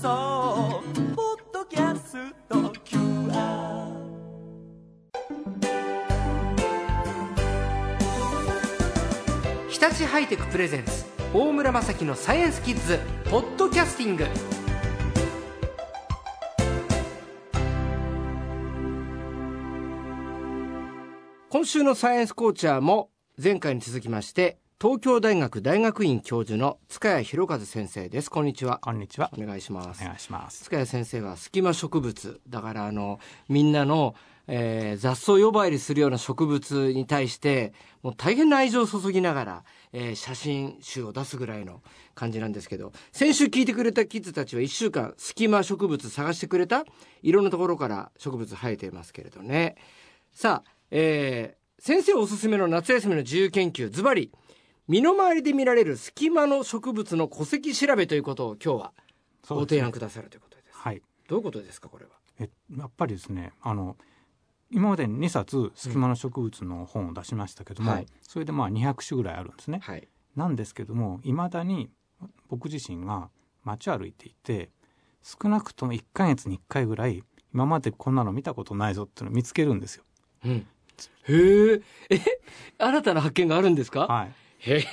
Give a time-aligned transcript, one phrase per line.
[0.00, 0.82] 送
[1.14, 2.16] ポッドキャス
[2.48, 3.92] ト QR
[9.68, 12.98] 日立ハイテクプレゼンツ大村雅樹のサイエンスキッズ
[13.30, 14.24] ポッドキャスティング。
[21.50, 23.10] 今週のサイエンスコーチャーも
[23.42, 29.30] 前回に続きまして東京大学大学院教授の塚谷博和先生ですこんにちはこんにちは。
[29.38, 30.64] お願いしますお願いします。
[30.64, 34.14] 塚谷先生は隙間植物だからあのみんなの、
[34.46, 41.82] えー雑草呼ばわりするような植物に対してもう大変な愛情を注ぎながら、えー写真集を出すぐらいの
[42.14, 46.86] 感じなんですけど先週聞いてくれたキッズたちは1週間隙間植物探してくれた
[47.22, 49.76] いろんなところから植物生えていますけれどね
[50.32, 54.30] さあ、えー先生おすすめの夏休みの自由研究ズバリ
[54.90, 58.92] 身の回りで見られる隙間の植物の戸籍調べということを今日は
[59.48, 60.76] ご提案くださるということです。
[60.76, 61.00] はい。
[61.28, 62.10] どういうことですかこれは？
[62.40, 63.96] え、やっぱりですね、あの。
[64.72, 69.78] 今までに2冊隙間の植物の本を出しましたけども、はいそれでまあ200種ぐらいあるんですね。
[69.80, 70.08] はい。
[70.34, 71.88] なんですけどもいまだに
[72.48, 73.30] 僕自身が
[73.62, 74.70] 街を歩いていて
[75.22, 77.22] 少なくとも1ヶ月に1回ぐらい
[77.54, 80.02] 今までこんなの見たことないぞっていうのを見つけるんですよ。
[80.44, 80.50] うん。
[80.52, 81.82] へえ。
[82.10, 82.20] え、
[82.78, 84.06] 新たな発見があるんですか？
[84.08, 84.32] はい。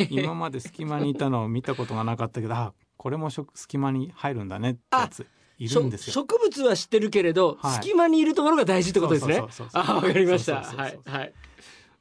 [0.10, 5.26] 今まで隙間にいたのを見たことがなかったけど、あ、これも隙間に入るんだねってやつ
[5.58, 6.14] いるんですよ。
[6.14, 7.84] 植物は知ってるけれど、はい。
[7.84, 9.44] 隙間にいるところが大事ってことですね。
[9.74, 10.62] あ、わかりました。
[10.62, 11.34] はいはい。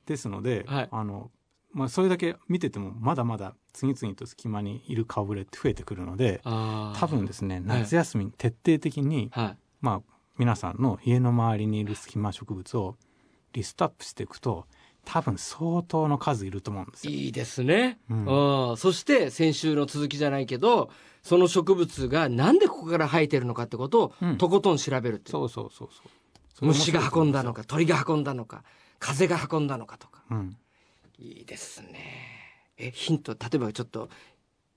[0.07, 0.89] ですので、はい。
[0.91, 1.31] あの、
[1.73, 7.65] まあ、それだけ見ててもまだまだ次々と隙間にいる顔ぶれって増えてくるので、多分ですね、はい。
[7.83, 12.97] 夏休みに徹底的に、はまあ、皆さんの家の周りにいる隙間植物を
[13.53, 14.67] リストアップしていくと、
[15.07, 17.15] 多分相当の数いると思うんですい。
[17.15, 17.21] よ。
[17.21, 17.99] いいですね。
[18.11, 20.91] うんうんそして先週の続きじゃないけど、
[21.23, 25.33] その植物がなんでここから生えてるのかってことをうんとことん調べるっていう。
[25.33, 26.67] そうそうそうそう。
[26.67, 27.63] 虫が運んだのか。
[27.63, 28.65] か、鳥が運んだのか、
[28.99, 30.25] 風が運んだのかとか。
[30.31, 30.57] うん。
[31.19, 32.65] いいですね。
[32.77, 34.09] え、ヒント、例えばちょっと、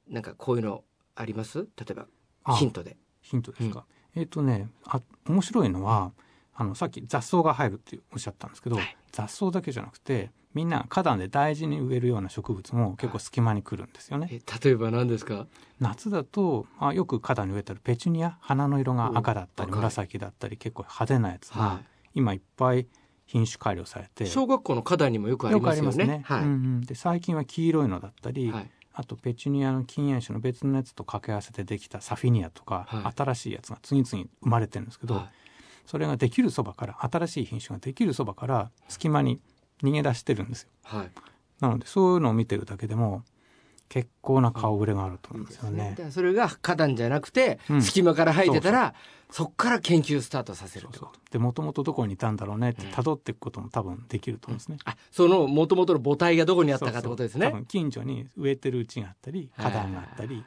[0.08, 0.84] なんかこういうの
[1.16, 1.68] あります？
[1.78, 2.08] 例えば、
[2.44, 2.98] あヒントで。
[3.22, 3.86] ヒントですか。
[4.16, 6.12] えっ、とね、あ、面白いのは、
[6.60, 14.28] あの、さっき雑草が入るっておっしゃったんですけど、はい雑草だけじゃなくて、みんな花壇で大事に植えるような植物も結構隙間に来るんですよね。
[14.32, 15.48] え、例えば何ですか？
[15.80, 21.82] 夏だと、あよく花壇に植えてあるペチュニア、花の色が赤だったり紫だったり結構派手なやつが、は
[22.14, 22.86] 今いっぱい
[23.26, 25.88] 品種改良されて、小学校の花壇にもよくありますよね。
[25.88, 26.22] りますね。
[26.24, 26.44] はい。
[26.44, 28.70] うんうんで最近は黄色いのだったり、はい。
[28.94, 35.32] あとペチュニアの禁煙種の別のやつと掛け合わせてできたサフィニアとか、はい新しいやつが次々生まれてるんですけど、は
[35.90, 39.42] それができるそばから新しい品種ができるそばから隙間に
[39.82, 40.70] 逃げ出してるんですよ。
[40.84, 41.10] はい。
[41.60, 43.24] なのでそういうのを見てるだけでも
[43.90, 45.98] 結構な顔ぶれがあると思うんですよねだ。
[45.98, 48.94] からそれが花壇じゃなくて、うん隙間から生えてたら、
[49.32, 51.20] そこから研究スタートさせるってこと。
[51.32, 54.78] でもともとどこにいたんだろうねってうん辿っていくことも多分できると思うんですね。
[54.86, 57.48] あ、その元々の母体がどこにあったかってことですね。
[57.48, 60.46] そうそう近所に植えてるうちがあったり花壇があったり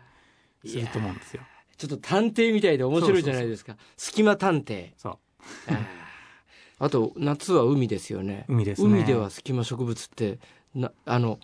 [0.65, 1.43] すると思うんですよ。
[1.77, 3.77] ちょっと探偵みたいで面白いじゃないですか。
[3.97, 4.93] 隙間探偵。
[4.97, 5.19] そう
[6.79, 8.45] あと、夏は海ですよね。
[8.49, 10.39] 海ですね海では隙間植物って、
[10.75, 11.39] な、あの、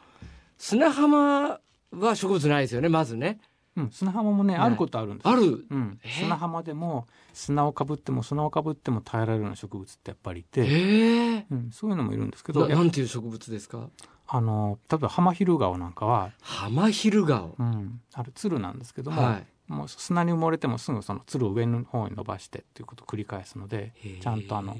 [0.56, 1.60] 砂浜
[1.92, 3.38] は植物ないですよね、まずね。
[3.76, 5.66] うん、砂浜もねあることあるんですよある。
[5.70, 13.88] うんえ、砂浜でも砂をかぶっても砂をかぶっても耐えられるような植物ってやっぱりいえて、えうん、そういうのもいるんですけなどやなんていう植物ですか？
[14.26, 17.54] あの例えばハマヒルガオなんかは、ハマヒルガオ。
[17.56, 19.47] うん、あるツルなんですけども、はい。
[19.68, 24.76] もう砂に埋もれてもすぐそのツルを上の方に伸ばしてっていうことを繰り返すのでちゃんとあの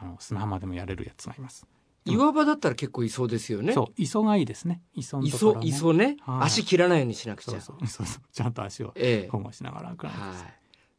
[0.00, 1.66] あの砂浜でもやれるやつがいます。
[2.06, 3.72] 岩場だったら結構いそうですよね。
[3.72, 4.82] そう磯がいいですね。
[4.94, 6.16] 磯のところ、ね、いそうね。
[6.20, 6.46] はい。
[6.46, 7.52] 足切らないようにしなくちゃ。
[7.52, 7.86] そうそう。
[7.86, 8.22] そうそう。
[8.30, 9.28] ちゃんと足をええ。
[9.30, 10.36] 保護しながら歩かないとはい。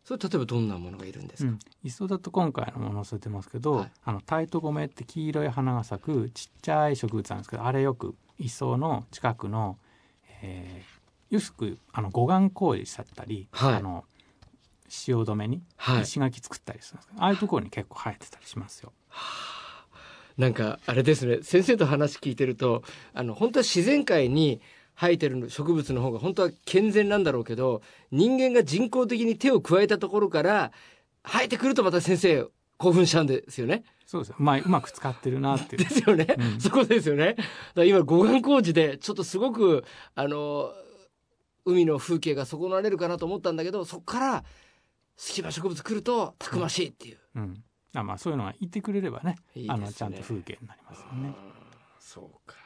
[0.03, 3.91] それ例えばどんなものがいるんですか、うん、磯だと今回のもの載せてますけど、はい。
[4.03, 9.77] あのタイトゴメって黄色い花が咲くちっちゃい植物なんですけどあれよく磯の近くの、
[10.41, 10.94] えー、
[11.29, 14.05] よくあの護岸工事しちゃったり、はいあの
[14.87, 18.93] 潮止めにはい石垣作ったりするんですけど、ああいうところに結構生えてたりしますよ。
[20.37, 22.83] なんかあれですね先生と話聞いてると
[23.13, 24.61] あの本当は自然界に
[24.95, 27.81] 生えてる植物の方が本当は健全なんだろうけど
[28.11, 30.71] 人間が人工的に手を加えたところから
[31.25, 32.45] 生えてくるとまた先生
[32.77, 33.83] 興奮しちゃうんですよね。
[34.05, 34.35] そうですよ。
[34.37, 35.89] まあ、うまく使ってるなっていう で。
[35.89, 37.35] すよね、うんそこですよね。
[37.73, 40.71] だ今護岸工事でちょっとすごくあの
[41.65, 44.43] 海の風景が損なわれるかなと思ったんだけどそこから
[45.17, 47.17] 隙間植物来るとたくましいっていう。
[47.35, 47.63] うん。
[47.95, 49.65] あまあ、そういうのが言ってくれればね、ね。
[49.69, 51.33] あの、ちゃんと風景になりますよね。
[51.99, 52.57] そうか。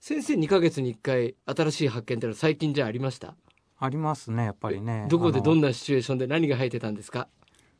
[0.00, 3.36] 先生2ヶ月に1回新しい発見ってのは最近じゃありました？
[3.78, 5.06] ありますねやっぱりね。
[5.08, 7.28] どこでどんななシチュエーションで何が生えてたんですか？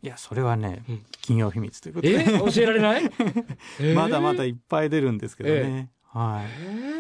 [0.02, 0.98] いやそれはね、うん。
[1.20, 3.04] 企業秘密ということえで教えられない、
[3.80, 3.94] えー？
[3.94, 6.46] まだまだいっぱい出るんですけどね、はい。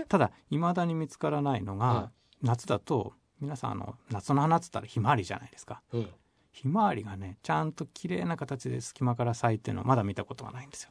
[0.00, 2.10] えただいまだに見つからないのが、は
[2.42, 3.12] 夏だと
[3.44, 5.82] 皆さんあの夏の花っつったらひまわりじゃないですか。
[5.92, 6.08] ーうん。
[6.50, 10.90] ひまわりがねちゃんと綺麗な形で隙間から咲いてるのはまだ見たことがないんですよ。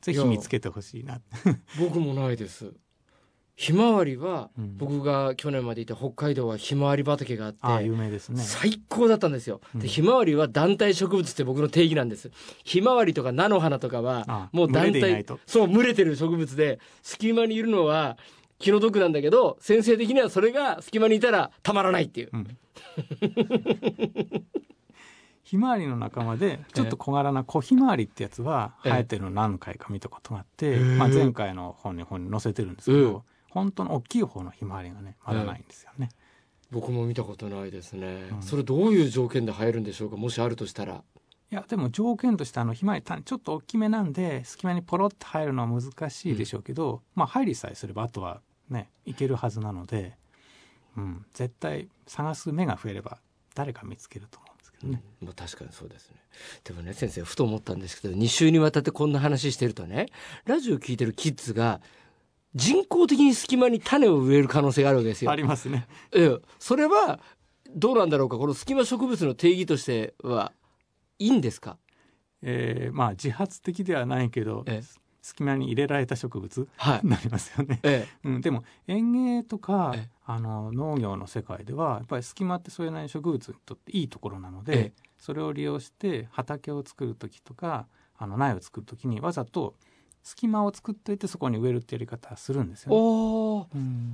[0.00, 1.20] ぜひ見つけてほしいな。
[1.78, 2.72] 僕もないです。
[3.60, 4.78] ひまわりは、うん。
[4.78, 8.42] 僕が去年までいた北海道はひまわり畑があって有名ですね。
[8.42, 9.60] 最高だったんですよ。
[9.74, 9.80] うん。
[9.80, 12.30] で、ひまわりは団体植物って僕の定義なんです。
[12.64, 18.16] ひまわりとか菜の花とかはあ、もう団体と、そう、群れてる植物で、隙間にいるのは
[18.60, 22.30] 気の毒なんだけど、先生的にはそれが隙間にいたらたまらないっていう。
[22.32, 22.58] うん。
[25.42, 28.92] ひまわりの仲間でちょっと小柄な小ひまわりってやつはええ。
[28.92, 30.78] 生えてるの何回か見たことがあって、ええ。
[30.78, 33.22] まあ、前回の本に本に載せてるんですけど、うん。
[33.48, 36.10] 本当の大きい方のひまわりがねまだないんですよね。
[36.70, 38.28] 僕も見たことないですね。
[38.30, 38.42] うん。
[38.42, 40.16] それどういう条件で生えるんでしょうか？
[40.16, 41.02] もしあるとしたら。
[41.52, 48.40] いやでも条件としてあのひまわり種ちょっと大きめなんで隙間にポロッと入るのは難しいでしょうけど、まあ入りさえすればあとは
[48.70, 50.16] ねいけるはずなので、
[50.96, 53.18] うん、絶対探す目が増えれば
[53.54, 55.02] 誰か見つけると思うんですけどね。
[55.20, 56.16] まあ確かにそうですね。
[56.64, 60.06] でもね先生ふと思ったんですけど2週にわたってこんな話してるとね
[60.46, 61.80] ラジオ聞いてるキッズが
[62.54, 65.36] 人工的に隙間に種を植える可能性があるわけですよあ。
[65.36, 65.86] りますね。
[66.12, 67.20] ええ、それは
[67.72, 70.52] どうなんだろうかこの隙間植物の定義としては
[71.18, 71.76] いいんですか？
[72.42, 76.68] えーまあ自発的ではないけど、ええ隙間に入れられた植物？
[76.76, 77.80] はなりますよね。
[77.82, 87.86] ええ、うん、でも園芸とかええあの農業の世界ではやっぱり隙間ってそれなりに植物にとっていいところなので、ええそれを利用して畑を作る時とか
[88.16, 89.74] あの苗を作る時にわざと
[90.22, 92.96] 隙間を作っといてそこに植えるってやり方はするんですよね。
[92.98, 93.66] お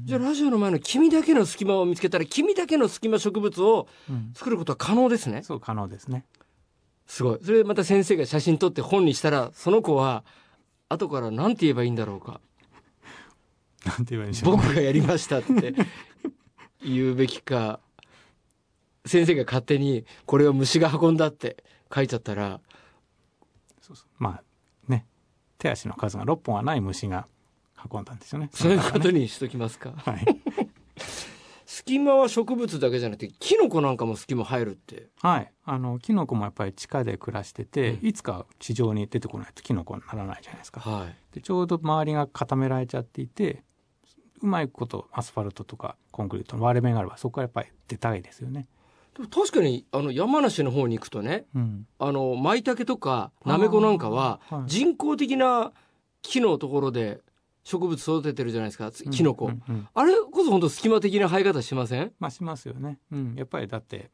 [0.04, 5.42] じゃあラジオの前の君だけの隙間を見つけたら君だけの隙間植物をうん作ることは可能ですね。
[5.42, 6.24] そう可能ですね。
[7.06, 7.38] すごい。
[7.42, 10.24] それでまた先生が写真撮って本にしたらその子は
[10.88, 12.40] 後から何て言えばいいんだろうか。
[13.84, 14.56] なんて言えばいいんでしょう。
[14.56, 15.74] 僕がやりましたって
[16.82, 17.80] 言うべきか
[19.04, 22.60] 先生が勝手にこれを虫が運んだって書いちゃったら
[23.80, 24.42] そうそうまあ
[24.88, 25.06] ね
[25.58, 27.26] 手足の数が6本はない虫が
[27.90, 28.50] 運んだんですよね。
[28.52, 29.92] そういうことにしときますか。
[29.96, 30.35] はい。
[31.86, 35.52] 隙間は植物だけじゃなくてキノコなんかも隙間入るってはい。
[35.64, 40.80] あの、キノコもやっぱり地下で暮らしてて、うんいつか地上に出てこないとキノコにならないじゃないですか。
[40.80, 43.62] はいで、ちょうど周りが固められちゃっていて、
[44.42, 48.66] うまいことアスファルトとかコンクリートの割れ目があれば、そこからやっぱり出たいですよね。
[49.14, 51.86] でも確かにあの山梨の方に行くとねうん。
[52.00, 55.72] あの舞茸とかなめこなんかは人工的な
[56.22, 57.20] 木のところで
[57.68, 58.92] 植物育ててるじゃないですか。
[58.92, 59.74] キノコ、うんうん。
[59.74, 62.12] うんあれこそ本当隙間的な生え方しません？
[62.20, 63.00] まあしますよね。
[63.10, 63.34] うん。
[63.34, 64.12] やっぱりだって、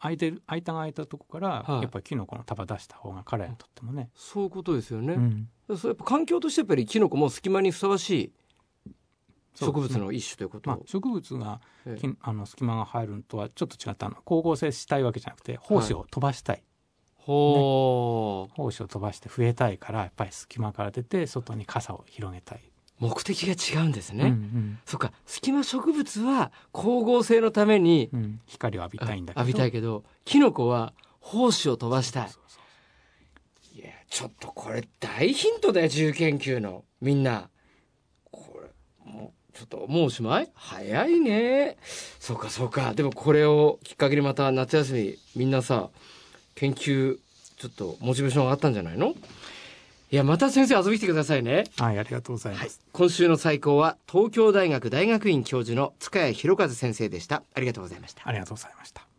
[0.00, 1.82] 空いてる、間が空いたとこから、はい。
[1.82, 4.10] やっぱりキノコの束出した方が彼らにとってもね。
[4.16, 5.48] そういうことですよね、うん。
[5.76, 8.32] そうやっぱ環境としてやっぱりキノコも隙間にふさわしい
[9.54, 12.00] 植物の一種ということまあ、植物がええ。
[12.00, 14.16] きあの隙間が入るのとはちょっと違ったの。
[14.26, 16.64] 光合成したいわけじゃなくて胞子を飛ばしたい、
[17.14, 22.71] ほう、胞子を飛ばして増えたいからやっぱり隙間から出て外に傘を広げたい、
[23.02, 25.12] 目的が違うんですね、うんそっか。
[25.26, 28.20] 隙間植物は光合成のためにうん。
[28.20, 29.40] うん光を浴びたいんだけど。
[29.40, 32.30] 浴びたいけどキノコは胞子を飛ばしたい。
[33.74, 36.84] いやちょっとこれ大ヒントだよ自由研究の。
[37.00, 37.48] みんな。
[38.30, 40.48] これもうちょっともうおしまい？
[40.54, 41.78] 早いね。
[42.20, 42.94] そうかそうか。
[42.94, 45.90] でもこれをきっかけにまた夏休みみんなさ
[46.54, 47.18] 研究
[47.56, 49.14] ちょっとモチベーション上がったんじゃないの？
[50.12, 51.64] いやまた先生遊びに来てくださいね。
[51.78, 57.42] はいありがとうございます、はい、今週の最高は東京大学大学院教授の塚谷博和先生でした。
[57.54, 58.28] ありがとうございました。
[58.28, 59.11] ありがとうございました